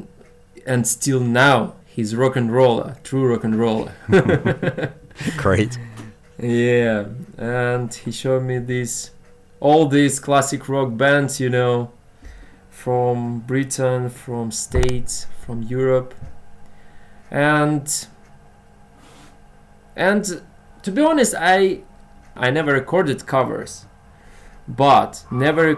and 0.65 0.87
still 0.87 1.19
now 1.19 1.73
he's 1.85 2.15
rock 2.15 2.35
and 2.35 2.51
roller, 2.51 2.97
true 3.03 3.25
rock 3.27 3.43
and 3.43 3.55
roller. 3.55 3.93
Great. 5.37 5.77
Yeah, 6.39 7.05
and 7.37 7.93
he 7.93 8.11
showed 8.11 8.43
me 8.43 8.57
this 8.57 9.11
all 9.59 9.87
these 9.87 10.19
classic 10.19 10.67
rock 10.67 10.97
bands, 10.97 11.39
you 11.39 11.49
know, 11.49 11.91
from 12.69 13.39
Britain, 13.41 14.09
from 14.09 14.51
States, 14.51 15.27
from 15.45 15.63
Europe. 15.63 16.13
And 17.31 18.07
and 19.95 20.41
to 20.81 20.91
be 20.91 21.01
honest, 21.01 21.35
I 21.37 21.81
I 22.35 22.49
never 22.49 22.73
recorded 22.73 23.25
covers, 23.27 23.85
but 24.67 25.23
never 25.31 25.77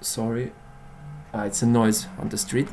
sorry, 0.00 0.52
uh, 1.34 1.42
it's 1.42 1.62
a 1.62 1.66
noise 1.66 2.06
on 2.18 2.28
the 2.28 2.38
street. 2.38 2.68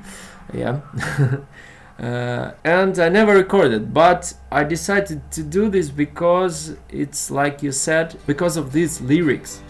Yeah. 0.54 0.82
uh, 2.00 2.52
and 2.64 3.00
I 3.00 3.10
never 3.10 3.34
recorded, 3.34 3.94
but 3.94 4.34
I 4.52 4.64
decided 4.64 5.32
to 5.32 5.44
do 5.44 5.70
this 5.70 5.90
because 5.90 6.76
it's 6.90 7.32
like 7.32 7.64
you 7.64 7.72
said, 7.72 8.18
because 8.28 8.58
of 8.58 8.72
these 8.72 9.02
lyrics. 9.02 9.62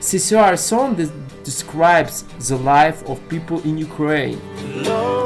CCR 0.00 0.56
song 0.56 0.94
describes 1.42 2.22
the 2.48 2.56
life 2.56 3.02
of 3.08 3.26
people 3.28 3.60
in 3.62 3.76
Ukraine. 3.78 4.40
Long 4.84 5.17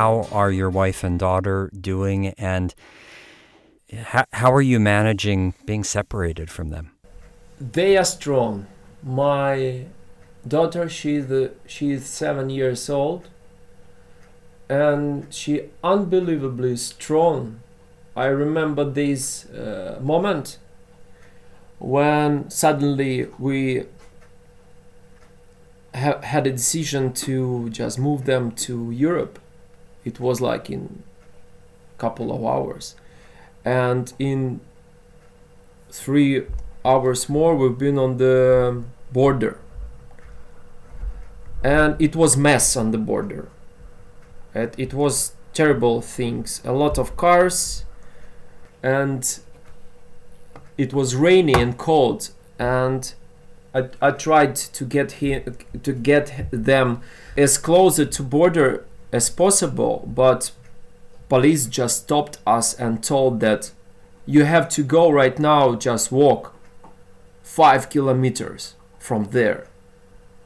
How 0.00 0.26
are 0.32 0.50
your 0.50 0.70
wife 0.70 1.04
and 1.04 1.18
daughter 1.18 1.70
doing, 1.78 2.28
and 2.38 2.74
how, 4.12 4.24
how 4.32 4.50
are 4.50 4.62
you 4.62 4.80
managing 4.80 5.52
being 5.66 5.84
separated 5.84 6.50
from 6.50 6.70
them? 6.70 6.92
They 7.60 7.98
are 7.98 8.04
strong. 8.06 8.64
My 9.02 9.84
daughter, 10.48 10.88
she's 10.88 11.26
she's 11.66 12.06
seven 12.06 12.48
years 12.48 12.88
old, 12.88 13.28
and 14.70 15.26
she 15.34 15.64
unbelievably 15.84 16.78
strong. 16.78 17.60
I 18.16 18.28
remember 18.44 18.84
this 18.84 19.50
uh, 19.50 19.98
moment 20.00 20.56
when 21.78 22.48
suddenly 22.48 23.26
we 23.38 23.84
ha- 25.94 26.22
had 26.22 26.46
a 26.46 26.52
decision 26.52 27.12
to 27.26 27.68
just 27.68 27.98
move 27.98 28.24
them 28.24 28.52
to 28.64 28.90
Europe. 28.90 29.38
It 30.04 30.20
was 30.20 30.40
like 30.40 30.70
in 30.70 31.02
a 31.96 32.00
couple 32.00 32.32
of 32.32 32.44
hours, 32.44 32.94
and 33.64 34.12
in 34.18 34.60
three 35.90 36.46
hours 36.84 37.28
more 37.28 37.56
we've 37.56 37.78
been 37.78 37.98
on 37.98 38.16
the 38.16 38.82
border. 39.12 39.58
And 41.62 42.00
it 42.00 42.16
was 42.16 42.36
mess 42.36 42.76
on 42.76 42.90
the 42.90 42.98
border. 42.98 43.48
It, 44.54 44.74
it 44.78 44.94
was 44.94 45.32
terrible 45.52 46.00
things. 46.00 46.62
A 46.64 46.72
lot 46.72 46.98
of 46.98 47.16
cars 47.16 47.84
and 48.82 49.40
it 50.78 50.94
was 50.94 51.14
rainy 51.14 51.52
and 51.54 51.76
cold. 51.76 52.30
And 52.58 53.12
I, 53.74 53.88
I 54.00 54.10
tried 54.12 54.56
to 54.56 54.84
get 54.84 55.12
he, 55.12 55.40
to 55.82 55.92
get 55.92 56.46
them 56.50 57.02
as 57.36 57.58
closer 57.58 58.06
to 58.06 58.22
border 58.22 58.86
as 59.12 59.30
possible 59.30 60.08
but 60.14 60.52
police 61.28 61.66
just 61.66 62.02
stopped 62.02 62.38
us 62.46 62.74
and 62.74 63.02
told 63.02 63.40
that 63.40 63.70
you 64.26 64.44
have 64.44 64.68
to 64.68 64.82
go 64.82 65.10
right 65.10 65.38
now 65.38 65.74
just 65.74 66.12
walk 66.12 66.54
five 67.42 67.90
kilometers 67.90 68.74
from 68.98 69.24
there. 69.30 69.66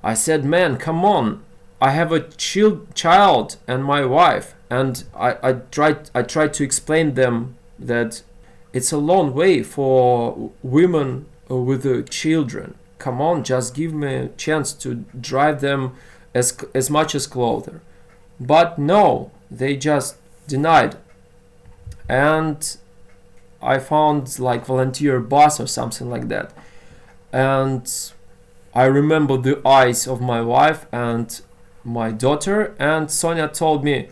I 0.02 0.14
said 0.14 0.44
man 0.44 0.78
come 0.78 1.04
on. 1.04 1.42
I 1.80 1.90
have 1.90 2.12
a 2.12 2.20
chil- 2.20 2.86
child 2.94 3.56
and 3.66 3.84
my 3.84 4.04
wife 4.06 4.54
and 4.70 5.04
I, 5.14 5.36
I 5.42 5.52
tried 5.70 6.10
i 6.14 6.22
tried 6.22 6.54
to 6.54 6.64
explain 6.64 7.14
them 7.14 7.56
that 7.78 8.22
it's 8.72 8.92
a 8.92 8.96
long 8.98 9.34
way 9.34 9.62
for 9.62 10.50
women 10.62 11.26
with 11.48 12.08
children. 12.08 12.74
Come 12.98 13.20
on 13.20 13.44
just 13.44 13.74
give 13.74 13.92
me 13.92 14.14
a 14.14 14.28
chance 14.28 14.72
to 14.84 15.04
drive 15.20 15.60
them 15.60 15.92
as 16.34 16.56
as 16.74 16.88
much 16.88 17.14
as 17.14 17.26
closer 17.26 17.80
but 18.40 18.78
no 18.78 19.30
they 19.50 19.76
just 19.76 20.16
denied. 20.46 20.96
And 22.08 22.76
i 23.62 23.78
found 23.78 24.38
like 24.38 24.66
volunteer 24.66 25.20
bus 25.20 25.58
or 25.58 25.66
something 25.66 26.10
like 26.10 26.28
that. 26.28 26.52
And 27.32 27.90
i 28.74 28.84
remember 28.84 29.36
the 29.36 29.60
eyes 29.66 30.06
of 30.06 30.20
my 30.20 30.40
wife 30.40 30.86
and 30.92 31.40
my 31.84 32.10
daughter 32.10 32.74
and 32.78 33.10
sonia 33.10 33.46
told 33.46 33.84
me 33.84 34.08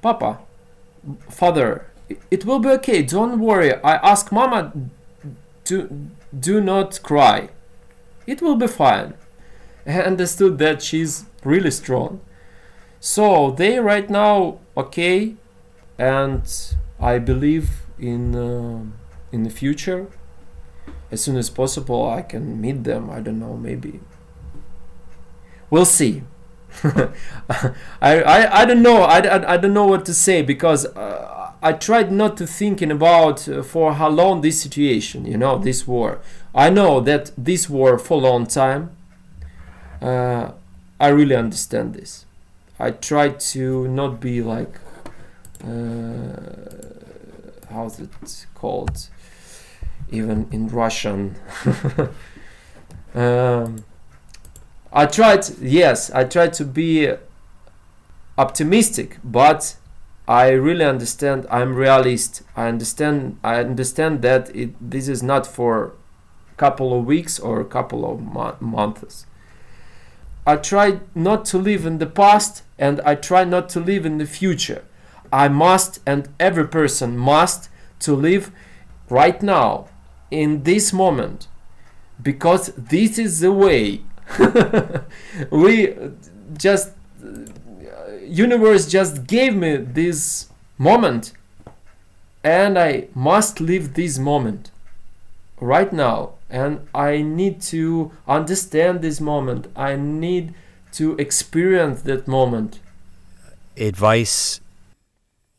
papa 0.00 0.38
father 1.28 1.86
it 2.30 2.44
will 2.44 2.58
be 2.58 2.68
okay. 2.70 3.02
Don't 3.02 3.38
worry. 3.40 3.74
I 3.74 3.94
ask 3.96 4.30
mama 4.30 4.72
to 5.64 6.08
do 6.38 6.60
not 6.60 7.00
cry. 7.02 7.48
It 8.26 8.42
will 8.42 8.56
be 8.56 8.66
fine. 8.66 9.14
I 9.86 10.00
understood 10.00 10.58
that 10.58 10.82
she's 10.82 11.24
really 11.44 11.70
strong 11.70 12.20
so 13.06 13.52
they 13.52 13.78
right 13.78 14.10
now 14.10 14.58
okay 14.76 15.36
and 15.96 16.42
i 16.98 17.18
believe 17.20 17.68
in 18.00 18.34
uh, 18.34 18.82
in 19.30 19.44
the 19.44 19.50
future 19.50 20.08
as 21.12 21.22
soon 21.22 21.36
as 21.36 21.48
possible 21.48 22.10
i 22.10 22.20
can 22.20 22.60
meet 22.60 22.82
them 22.82 23.08
i 23.08 23.20
don't 23.20 23.38
know 23.38 23.56
maybe. 23.56 24.00
We'll 25.70 25.84
see. 25.84 26.22
I, 28.02 28.22
I 28.34 28.62
i 28.62 28.64
don't 28.64 28.82
know 28.82 29.02
I, 29.02 29.18
I, 29.20 29.54
I 29.54 29.56
don't 29.56 29.72
know 29.72 29.86
what 29.86 30.04
to 30.06 30.14
say 30.14 30.42
because 30.42 30.84
uh, 30.84 31.52
i 31.62 31.72
tried 31.72 32.10
not 32.12 32.36
to 32.38 32.46
thinking 32.46 32.90
about 32.90 33.48
uh, 33.48 33.62
for 33.62 33.94
how 33.94 34.08
long 34.08 34.40
this 34.42 34.60
situation 34.60 35.24
you 35.26 35.38
know 35.38 35.58
this 35.58 35.86
war. 35.86 36.18
I 36.54 36.70
know 36.70 37.00
that 37.00 37.30
this 37.38 37.70
war 37.70 37.98
for 37.98 38.14
a 38.14 38.24
long 38.30 38.46
time 38.46 38.90
uh, 40.02 40.50
i 41.00 41.08
really 41.08 41.36
understand 41.36 41.94
this 41.94 42.25
i 42.78 42.90
try 42.90 43.28
to 43.28 43.86
not 43.88 44.20
be 44.20 44.42
like 44.42 44.78
uh, 45.64 46.40
how's 47.70 47.98
it 48.00 48.46
called 48.54 49.08
even 50.10 50.46
in 50.52 50.68
russian 50.68 51.34
um, 53.14 53.84
I 54.92 55.04
tried, 55.04 55.46
yes, 55.60 56.10
I 56.10 56.24
tried 56.24 56.54
to 56.54 56.64
be 56.64 57.12
optimistic, 58.38 59.18
but 59.22 59.76
I 60.26 60.50
really 60.50 60.84
understand. 60.84 61.46
I'm 61.50 61.74
realist. 61.74 62.42
I 62.56 62.68
understand. 62.68 63.38
I 63.44 63.56
understand 63.60 64.22
that 64.22 64.54
it 64.54 64.70
this 64.80 65.08
is 65.08 65.22
not 65.22 65.46
for 65.46 65.92
a 66.52 66.54
couple 66.56 66.98
of 66.98 67.04
weeks 67.04 67.38
or 67.38 67.60
a 67.60 67.64
couple 67.64 68.10
of 68.10 68.20
mo- 68.22 68.56
months. 68.60 69.25
I 70.46 70.56
try 70.56 71.00
not 71.14 71.44
to 71.46 71.58
live 71.58 71.84
in 71.84 71.98
the 71.98 72.06
past, 72.06 72.62
and 72.78 73.00
I 73.00 73.14
try 73.14 73.44
not 73.44 73.68
to 73.70 73.80
live 73.80 74.06
in 74.06 74.18
the 74.18 74.26
future. 74.26 74.84
I 75.32 75.48
must, 75.48 75.98
and 76.06 76.28
every 76.38 76.68
person 76.68 77.16
must, 77.18 77.68
to 78.00 78.14
live 78.14 78.52
right 79.10 79.42
now, 79.42 79.88
in 80.30 80.62
this 80.62 80.92
moment, 80.92 81.48
because 82.22 82.72
this 82.76 83.18
is 83.18 83.40
the 83.40 83.52
way 83.52 84.00
we 85.50 85.94
just 86.56 86.90
universe 88.26 88.88
just 88.88 89.26
gave 89.26 89.54
me 89.54 89.76
this 89.76 90.48
moment 90.78 91.32
and 92.42 92.78
i 92.78 93.06
must 93.14 93.60
live 93.60 93.94
this 93.94 94.18
moment 94.18 94.70
right 95.60 95.92
now 95.92 96.32
and 96.48 96.86
I 96.94 97.22
need 97.22 97.60
to 97.62 98.12
understand 98.28 99.00
this 99.00 99.20
moment. 99.20 99.66
I 99.74 99.96
need 99.96 100.54
to 100.92 101.16
experience 101.16 102.02
that 102.02 102.28
moment. 102.28 102.78
Advice 103.76 104.60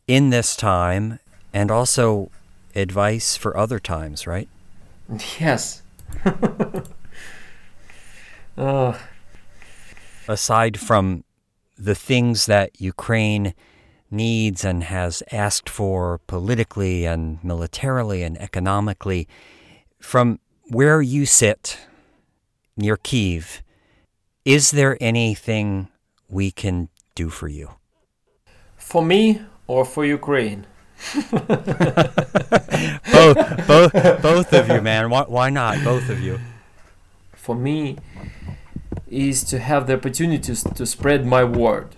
in 0.06 0.30
this 0.30 0.56
time 0.56 1.18
and 1.52 1.70
also 1.70 2.30
advice 2.74 3.36
for 3.36 3.56
other 3.56 3.78
times, 3.78 4.26
right? 4.26 4.48
Yes. 5.40 5.82
uh, 8.58 8.98
Aside 10.26 10.78
from 10.78 11.24
the 11.78 11.94
things 11.94 12.46
that 12.46 12.78
Ukraine 12.80 13.54
needs 14.10 14.64
and 14.64 14.84
has 14.84 15.22
asked 15.32 15.68
for 15.68 16.20
politically 16.26 17.06
and 17.06 17.42
militarily 17.42 18.22
and 18.22 18.36
economically, 18.38 19.26
from 20.00 20.40
where 20.68 21.00
you 21.00 21.26
sit 21.26 21.78
near 22.76 22.96
Kiev, 22.96 23.62
is 24.44 24.70
there 24.70 24.96
anything 25.00 25.88
we 26.28 26.50
can 26.50 26.88
do 27.14 27.28
for 27.28 27.48
you? 27.48 27.70
for 28.88 29.04
me 29.04 29.42
or 29.66 29.84
for 29.84 30.02
Ukraine? 30.06 30.66
both, 33.12 33.36
both, 33.66 33.92
both 34.22 34.52
of 34.54 34.68
you, 34.68 34.80
man. 34.80 35.10
Why, 35.10 35.24
why 35.24 35.50
not? 35.50 35.84
Both 35.84 36.08
of 36.08 36.20
you. 36.20 36.40
For 37.34 37.54
me 37.54 37.98
is 39.10 39.44
to 39.44 39.58
have 39.58 39.86
the 39.86 39.94
opportunities 39.94 40.64
to 40.64 40.86
spread 40.86 41.26
my 41.26 41.44
word. 41.44 41.96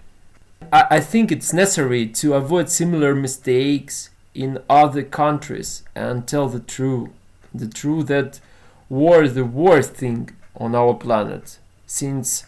I, 0.73 0.87
I 0.91 1.01
think 1.01 1.31
it's 1.31 1.53
necessary 1.53 2.09
to 2.21 2.35
avoid 2.35 2.69
similar 2.69 3.15
mistakes 3.15 4.11
in 4.35 4.59
other 4.69 5.05
countries 5.05 5.85
and 5.95 6.27
tell 6.27 6.49
the 6.49 6.61
truth. 6.61 7.11
The 7.55 7.69
truth 7.69 8.07
that 8.07 8.41
war 8.89 9.23
is 9.23 9.35
the 9.35 9.45
worst 9.45 9.95
thing 9.95 10.31
on 10.57 10.75
our 10.75 10.95
planet. 10.95 11.59
Since 11.87 12.45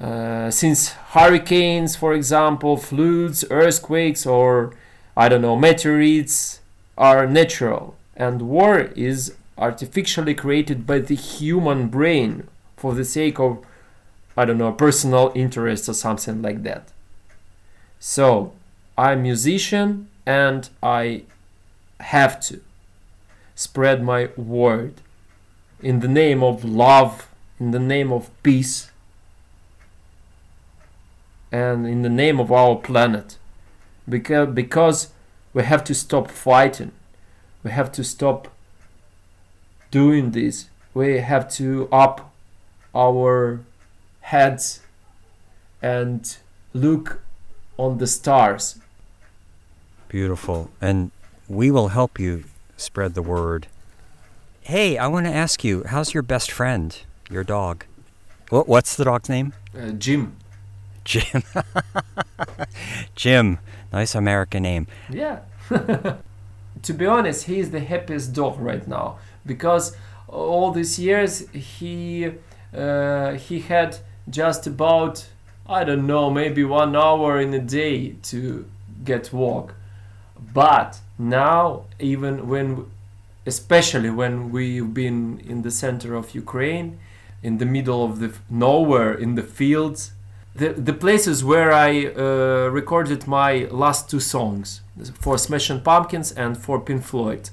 uh, 0.00 0.50
since 0.50 0.90
hurricanes, 1.10 1.96
for 1.96 2.14
example, 2.14 2.76
floods, 2.76 3.44
earthquakes, 3.50 4.24
or 4.24 4.74
I 5.16 5.28
don't 5.28 5.42
know, 5.42 5.56
meteorites 5.56 6.60
are 6.96 7.26
natural, 7.26 7.96
and 8.16 8.42
war 8.42 8.78
is 8.94 9.34
artificially 9.56 10.34
created 10.34 10.86
by 10.86 11.00
the 11.00 11.16
human 11.16 11.88
brain 11.88 12.46
for 12.76 12.94
the 12.94 13.04
sake 13.04 13.40
of 13.40 13.64
I 14.36 14.44
don't 14.44 14.58
know, 14.58 14.70
personal 14.70 15.32
interest 15.34 15.88
or 15.88 15.94
something 15.94 16.42
like 16.42 16.62
that. 16.62 16.92
So, 17.98 18.52
I'm 18.96 19.18
a 19.18 19.22
musician 19.22 20.08
and 20.24 20.68
I 20.80 21.22
have 21.98 22.38
to 22.42 22.60
spread 23.58 24.00
my 24.00 24.28
word 24.36 24.94
in 25.82 25.98
the 25.98 26.06
name 26.06 26.44
of 26.44 26.64
love, 26.64 27.26
in 27.58 27.72
the 27.72 27.80
name 27.80 28.12
of 28.12 28.30
peace, 28.44 28.92
and 31.50 31.84
in 31.84 32.02
the 32.02 32.08
name 32.08 32.38
of 32.38 32.52
our 32.52 32.76
planet. 32.76 33.36
Because, 34.08 34.54
because 34.54 35.08
we 35.52 35.64
have 35.64 35.82
to 35.84 35.92
stop 35.92 36.30
fighting, 36.30 36.92
we 37.64 37.72
have 37.72 37.90
to 37.92 38.04
stop 38.04 38.46
doing 39.90 40.30
this, 40.30 40.68
we 40.94 41.18
have 41.18 41.50
to 41.54 41.88
up 41.90 42.32
our 42.94 43.64
heads 44.20 44.82
and 45.82 46.36
look 46.72 47.20
on 47.76 47.98
the 47.98 48.06
stars. 48.06 48.78
Beautiful. 50.08 50.70
And 50.80 51.10
we 51.48 51.72
will 51.72 51.88
help 51.88 52.20
you 52.20 52.44
spread 52.78 53.14
the 53.14 53.22
word. 53.22 53.66
Hey, 54.62 54.96
I 54.96 55.06
want 55.06 55.26
to 55.26 55.32
ask 55.32 55.64
you, 55.64 55.84
how's 55.84 56.14
your 56.14 56.22
best 56.22 56.50
friend, 56.50 56.98
your 57.30 57.44
dog? 57.44 57.84
What, 58.50 58.68
what's 58.68 58.96
the 58.96 59.04
dog's 59.04 59.28
name? 59.28 59.52
Uh, 59.76 59.90
Jim. 59.90 60.36
Jim. 61.04 61.42
Jim. 63.14 63.58
Nice 63.92 64.14
American 64.14 64.62
name. 64.62 64.86
Yeah. 65.10 65.40
to 66.82 66.92
be 66.92 67.06
honest, 67.06 67.44
he 67.44 67.58
is 67.58 67.70
the 67.70 67.80
happiest 67.80 68.32
dog 68.32 68.58
right 68.58 68.86
now 68.86 69.18
because 69.44 69.96
all 70.28 70.70
these 70.70 70.98
years 70.98 71.48
he 71.50 72.30
uh, 72.76 73.32
he 73.32 73.60
had 73.60 73.98
just 74.28 74.66
about 74.66 75.26
I 75.66 75.84
don't 75.84 76.06
know 76.06 76.30
maybe 76.30 76.64
one 76.64 76.94
hour 76.94 77.40
in 77.40 77.52
a 77.54 77.58
day 77.58 78.10
to 78.24 78.66
get 79.04 79.32
walk, 79.32 79.74
but 80.52 81.00
now 81.18 81.84
even 81.98 82.48
when 82.48 82.86
especially 83.46 84.10
when 84.10 84.50
we've 84.50 84.92
been 84.92 85.40
in 85.40 85.62
the 85.62 85.70
center 85.70 86.14
of 86.14 86.34
Ukraine, 86.34 86.98
in 87.42 87.58
the 87.58 87.64
middle 87.64 88.04
of 88.04 88.18
the 88.20 88.32
nowhere 88.50 89.14
in 89.14 89.34
the 89.36 89.42
fields 89.42 90.12
the, 90.58 90.72
the 90.72 90.92
places 90.92 91.44
where 91.44 91.72
I 91.72 92.06
uh, 92.06 92.68
recorded 92.70 93.28
my 93.28 93.68
last 93.70 94.10
two 94.10 94.18
songs 94.18 94.80
for 95.20 95.38
Smashing 95.38 95.82
Pumpkins 95.82 96.32
and 96.32 96.58
for 96.58 96.80
Pink 96.80 97.04
Floyd. 97.04 97.50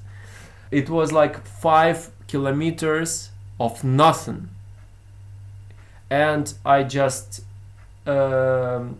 It 0.71 0.89
was 0.89 1.11
like 1.11 1.45
five 1.45 2.09
kilometers 2.27 3.29
of 3.59 3.83
nothing, 3.83 4.49
and 6.09 6.51
I 6.65 6.81
just 6.81 7.41
um, 8.07 8.97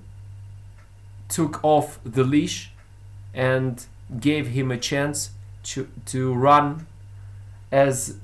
took 1.28 1.64
off 1.64 2.00
the 2.06 2.24
leash 2.24 2.70
and 3.34 3.84
gave 4.20 4.48
him 4.48 4.72
a 4.72 4.78
chance 4.78 5.32
to 5.64 5.88
to 6.08 6.34
run 6.34 6.88
as 7.72 8.18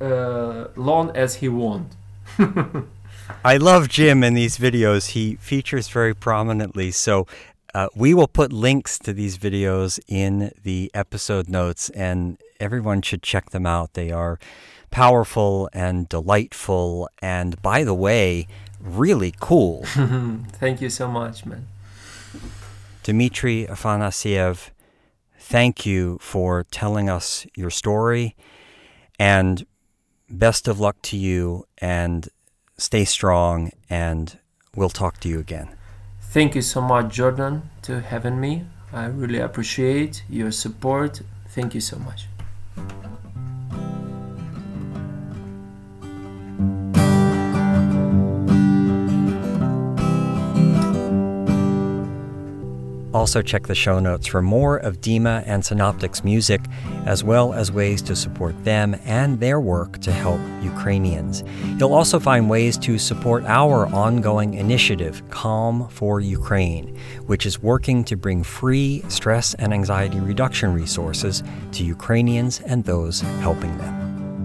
uh, 0.00 0.68
long 0.76 1.16
as 1.16 1.36
he 1.36 1.48
wanted. 1.48 1.96
I 3.44 3.56
love 3.56 3.88
Jim 3.88 4.22
in 4.22 4.34
these 4.34 4.58
videos. 4.58 5.10
He 5.10 5.36
features 5.36 5.88
very 5.88 6.14
prominently. 6.14 6.90
So 6.90 7.26
uh, 7.74 7.88
we 7.94 8.14
will 8.14 8.28
put 8.28 8.52
links 8.52 8.98
to 9.00 9.12
these 9.12 9.38
videos 9.38 9.98
in 10.08 10.52
the 10.62 10.90
episode 10.94 11.48
notes, 11.48 11.88
and 11.90 12.38
everyone 12.60 13.02
should 13.02 13.22
check 13.22 13.50
them 13.50 13.66
out. 13.66 13.94
They 13.94 14.10
are 14.10 14.38
powerful 14.90 15.70
and 15.72 16.08
delightful, 16.08 17.08
and 17.20 17.60
by 17.62 17.82
the 17.82 17.94
way, 17.94 18.46
really 18.80 19.34
cool. 19.40 19.84
Thank 19.86 20.80
you 20.80 20.90
so 20.90 21.08
much, 21.08 21.46
man. 21.46 21.66
Dmitry 23.02 23.66
Afanasyev, 23.68 24.70
thank 25.52 25.84
you 25.84 26.16
for 26.18 26.64
telling 26.70 27.10
us 27.10 27.46
your 27.54 27.68
story, 27.68 28.34
and 29.18 29.66
best 30.30 30.66
of 30.66 30.80
luck 30.80 30.96
to 31.02 31.14
you, 31.18 31.66
and 31.76 32.30
stay 32.78 33.04
strong, 33.04 33.70
and 33.90 34.38
we'll 34.74 34.88
talk 35.02 35.20
to 35.20 35.28
you 35.28 35.38
again. 35.38 35.68
Thank 36.22 36.54
you 36.54 36.62
so 36.62 36.80
much, 36.80 37.12
Jordan, 37.12 37.68
to 37.82 38.00
having 38.00 38.40
me. 38.40 38.64
I 38.94 39.04
really 39.04 39.40
appreciate 39.40 40.24
your 40.30 40.52
support. 40.52 41.20
Thank 41.50 41.74
you 41.74 41.82
so 41.82 41.98
much. 41.98 42.20
Also, 53.14 53.42
check 53.42 53.66
the 53.66 53.74
show 53.74 53.98
notes 53.98 54.26
for 54.26 54.40
more 54.40 54.78
of 54.78 55.00
Dima 55.00 55.42
and 55.46 55.62
Sinoptik's 55.62 56.24
music, 56.24 56.62
as 57.04 57.22
well 57.22 57.52
as 57.52 57.70
ways 57.70 58.00
to 58.02 58.16
support 58.16 58.54
them 58.64 58.96
and 59.04 59.38
their 59.38 59.60
work 59.60 59.98
to 60.00 60.10
help 60.10 60.40
Ukrainians. 60.62 61.44
You'll 61.78 61.92
also 61.92 62.18
find 62.18 62.48
ways 62.48 62.78
to 62.78 62.98
support 62.98 63.44
our 63.44 63.86
ongoing 63.88 64.54
initiative, 64.54 65.22
Calm 65.28 65.88
for 65.88 66.20
Ukraine, 66.20 66.96
which 67.26 67.44
is 67.44 67.62
working 67.62 68.02
to 68.04 68.16
bring 68.16 68.42
free 68.42 69.02
stress 69.08 69.54
and 69.54 69.74
anxiety 69.74 70.18
reduction 70.18 70.72
resources 70.72 71.42
to 71.72 71.84
Ukrainians 71.84 72.60
and 72.60 72.84
those 72.84 73.20
helping 73.20 73.76
them. 73.78 74.01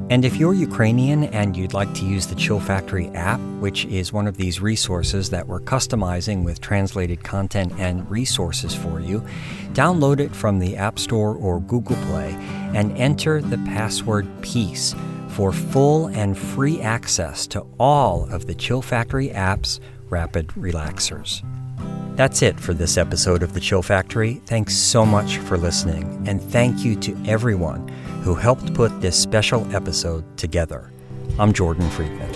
And 0.09 0.23
if 0.23 0.37
you're 0.37 0.53
Ukrainian 0.53 1.25
and 1.25 1.57
you'd 1.57 1.73
like 1.73 1.93
to 1.95 2.05
use 2.05 2.27
the 2.27 2.35
Chill 2.35 2.61
Factory 2.61 3.09
app, 3.09 3.41
which 3.59 3.83
is 3.85 4.13
one 4.13 4.25
of 4.25 4.37
these 4.37 4.61
resources 4.61 5.29
that 5.31 5.45
we're 5.45 5.59
customizing 5.59 6.45
with 6.45 6.61
translated 6.61 7.25
content 7.25 7.73
and 7.77 8.09
resources 8.09 8.73
for 8.73 9.01
you, 9.01 9.21
download 9.73 10.21
it 10.21 10.33
from 10.33 10.59
the 10.59 10.77
App 10.77 10.97
Store 10.97 11.35
or 11.35 11.59
Google 11.59 11.97
Play 12.05 12.31
and 12.73 12.97
enter 12.97 13.41
the 13.41 13.57
password 13.57 14.25
PEACE 14.41 14.95
for 15.27 15.51
full 15.51 16.07
and 16.07 16.37
free 16.37 16.79
access 16.79 17.45
to 17.47 17.65
all 17.77 18.29
of 18.31 18.47
the 18.47 18.55
Chill 18.55 18.81
Factory 18.81 19.29
app's 19.31 19.81
rapid 20.09 20.47
relaxers. 20.49 21.43
That's 22.17 22.41
it 22.41 22.59
for 22.59 22.73
this 22.73 22.97
episode 22.97 23.43
of 23.43 23.53
The 23.53 23.59
Chill 23.59 23.83
Factory. 23.83 24.41
Thanks 24.47 24.75
so 24.75 25.05
much 25.05 25.37
for 25.37 25.55
listening, 25.55 26.27
and 26.27 26.41
thank 26.41 26.83
you 26.83 26.95
to 26.95 27.15
everyone 27.27 27.87
who 28.23 28.33
helped 28.33 28.73
put 28.73 29.01
this 29.01 29.15
special 29.15 29.63
episode 29.75 30.25
together. 30.35 30.91
I'm 31.37 31.53
Jordan 31.53 31.87
Friedman. 31.91 32.33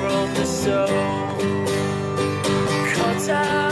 From 0.00 0.34
the 0.34 0.44
soul. 0.44 0.86
Cut 2.94 3.28
out 3.28 3.69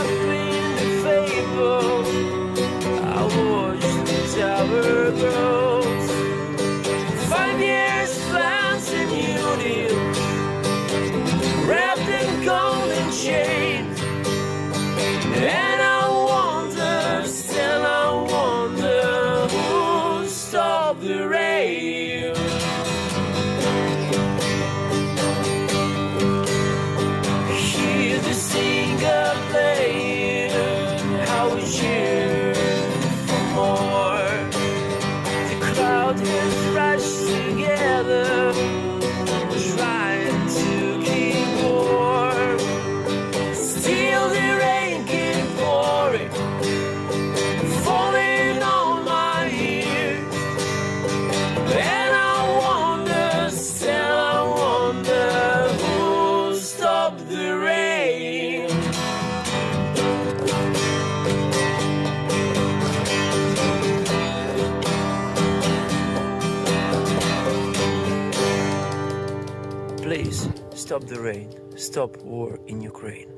Stop 71.99 72.23
war 72.23 72.57
in 72.67 72.79
Ukraine. 72.79 73.28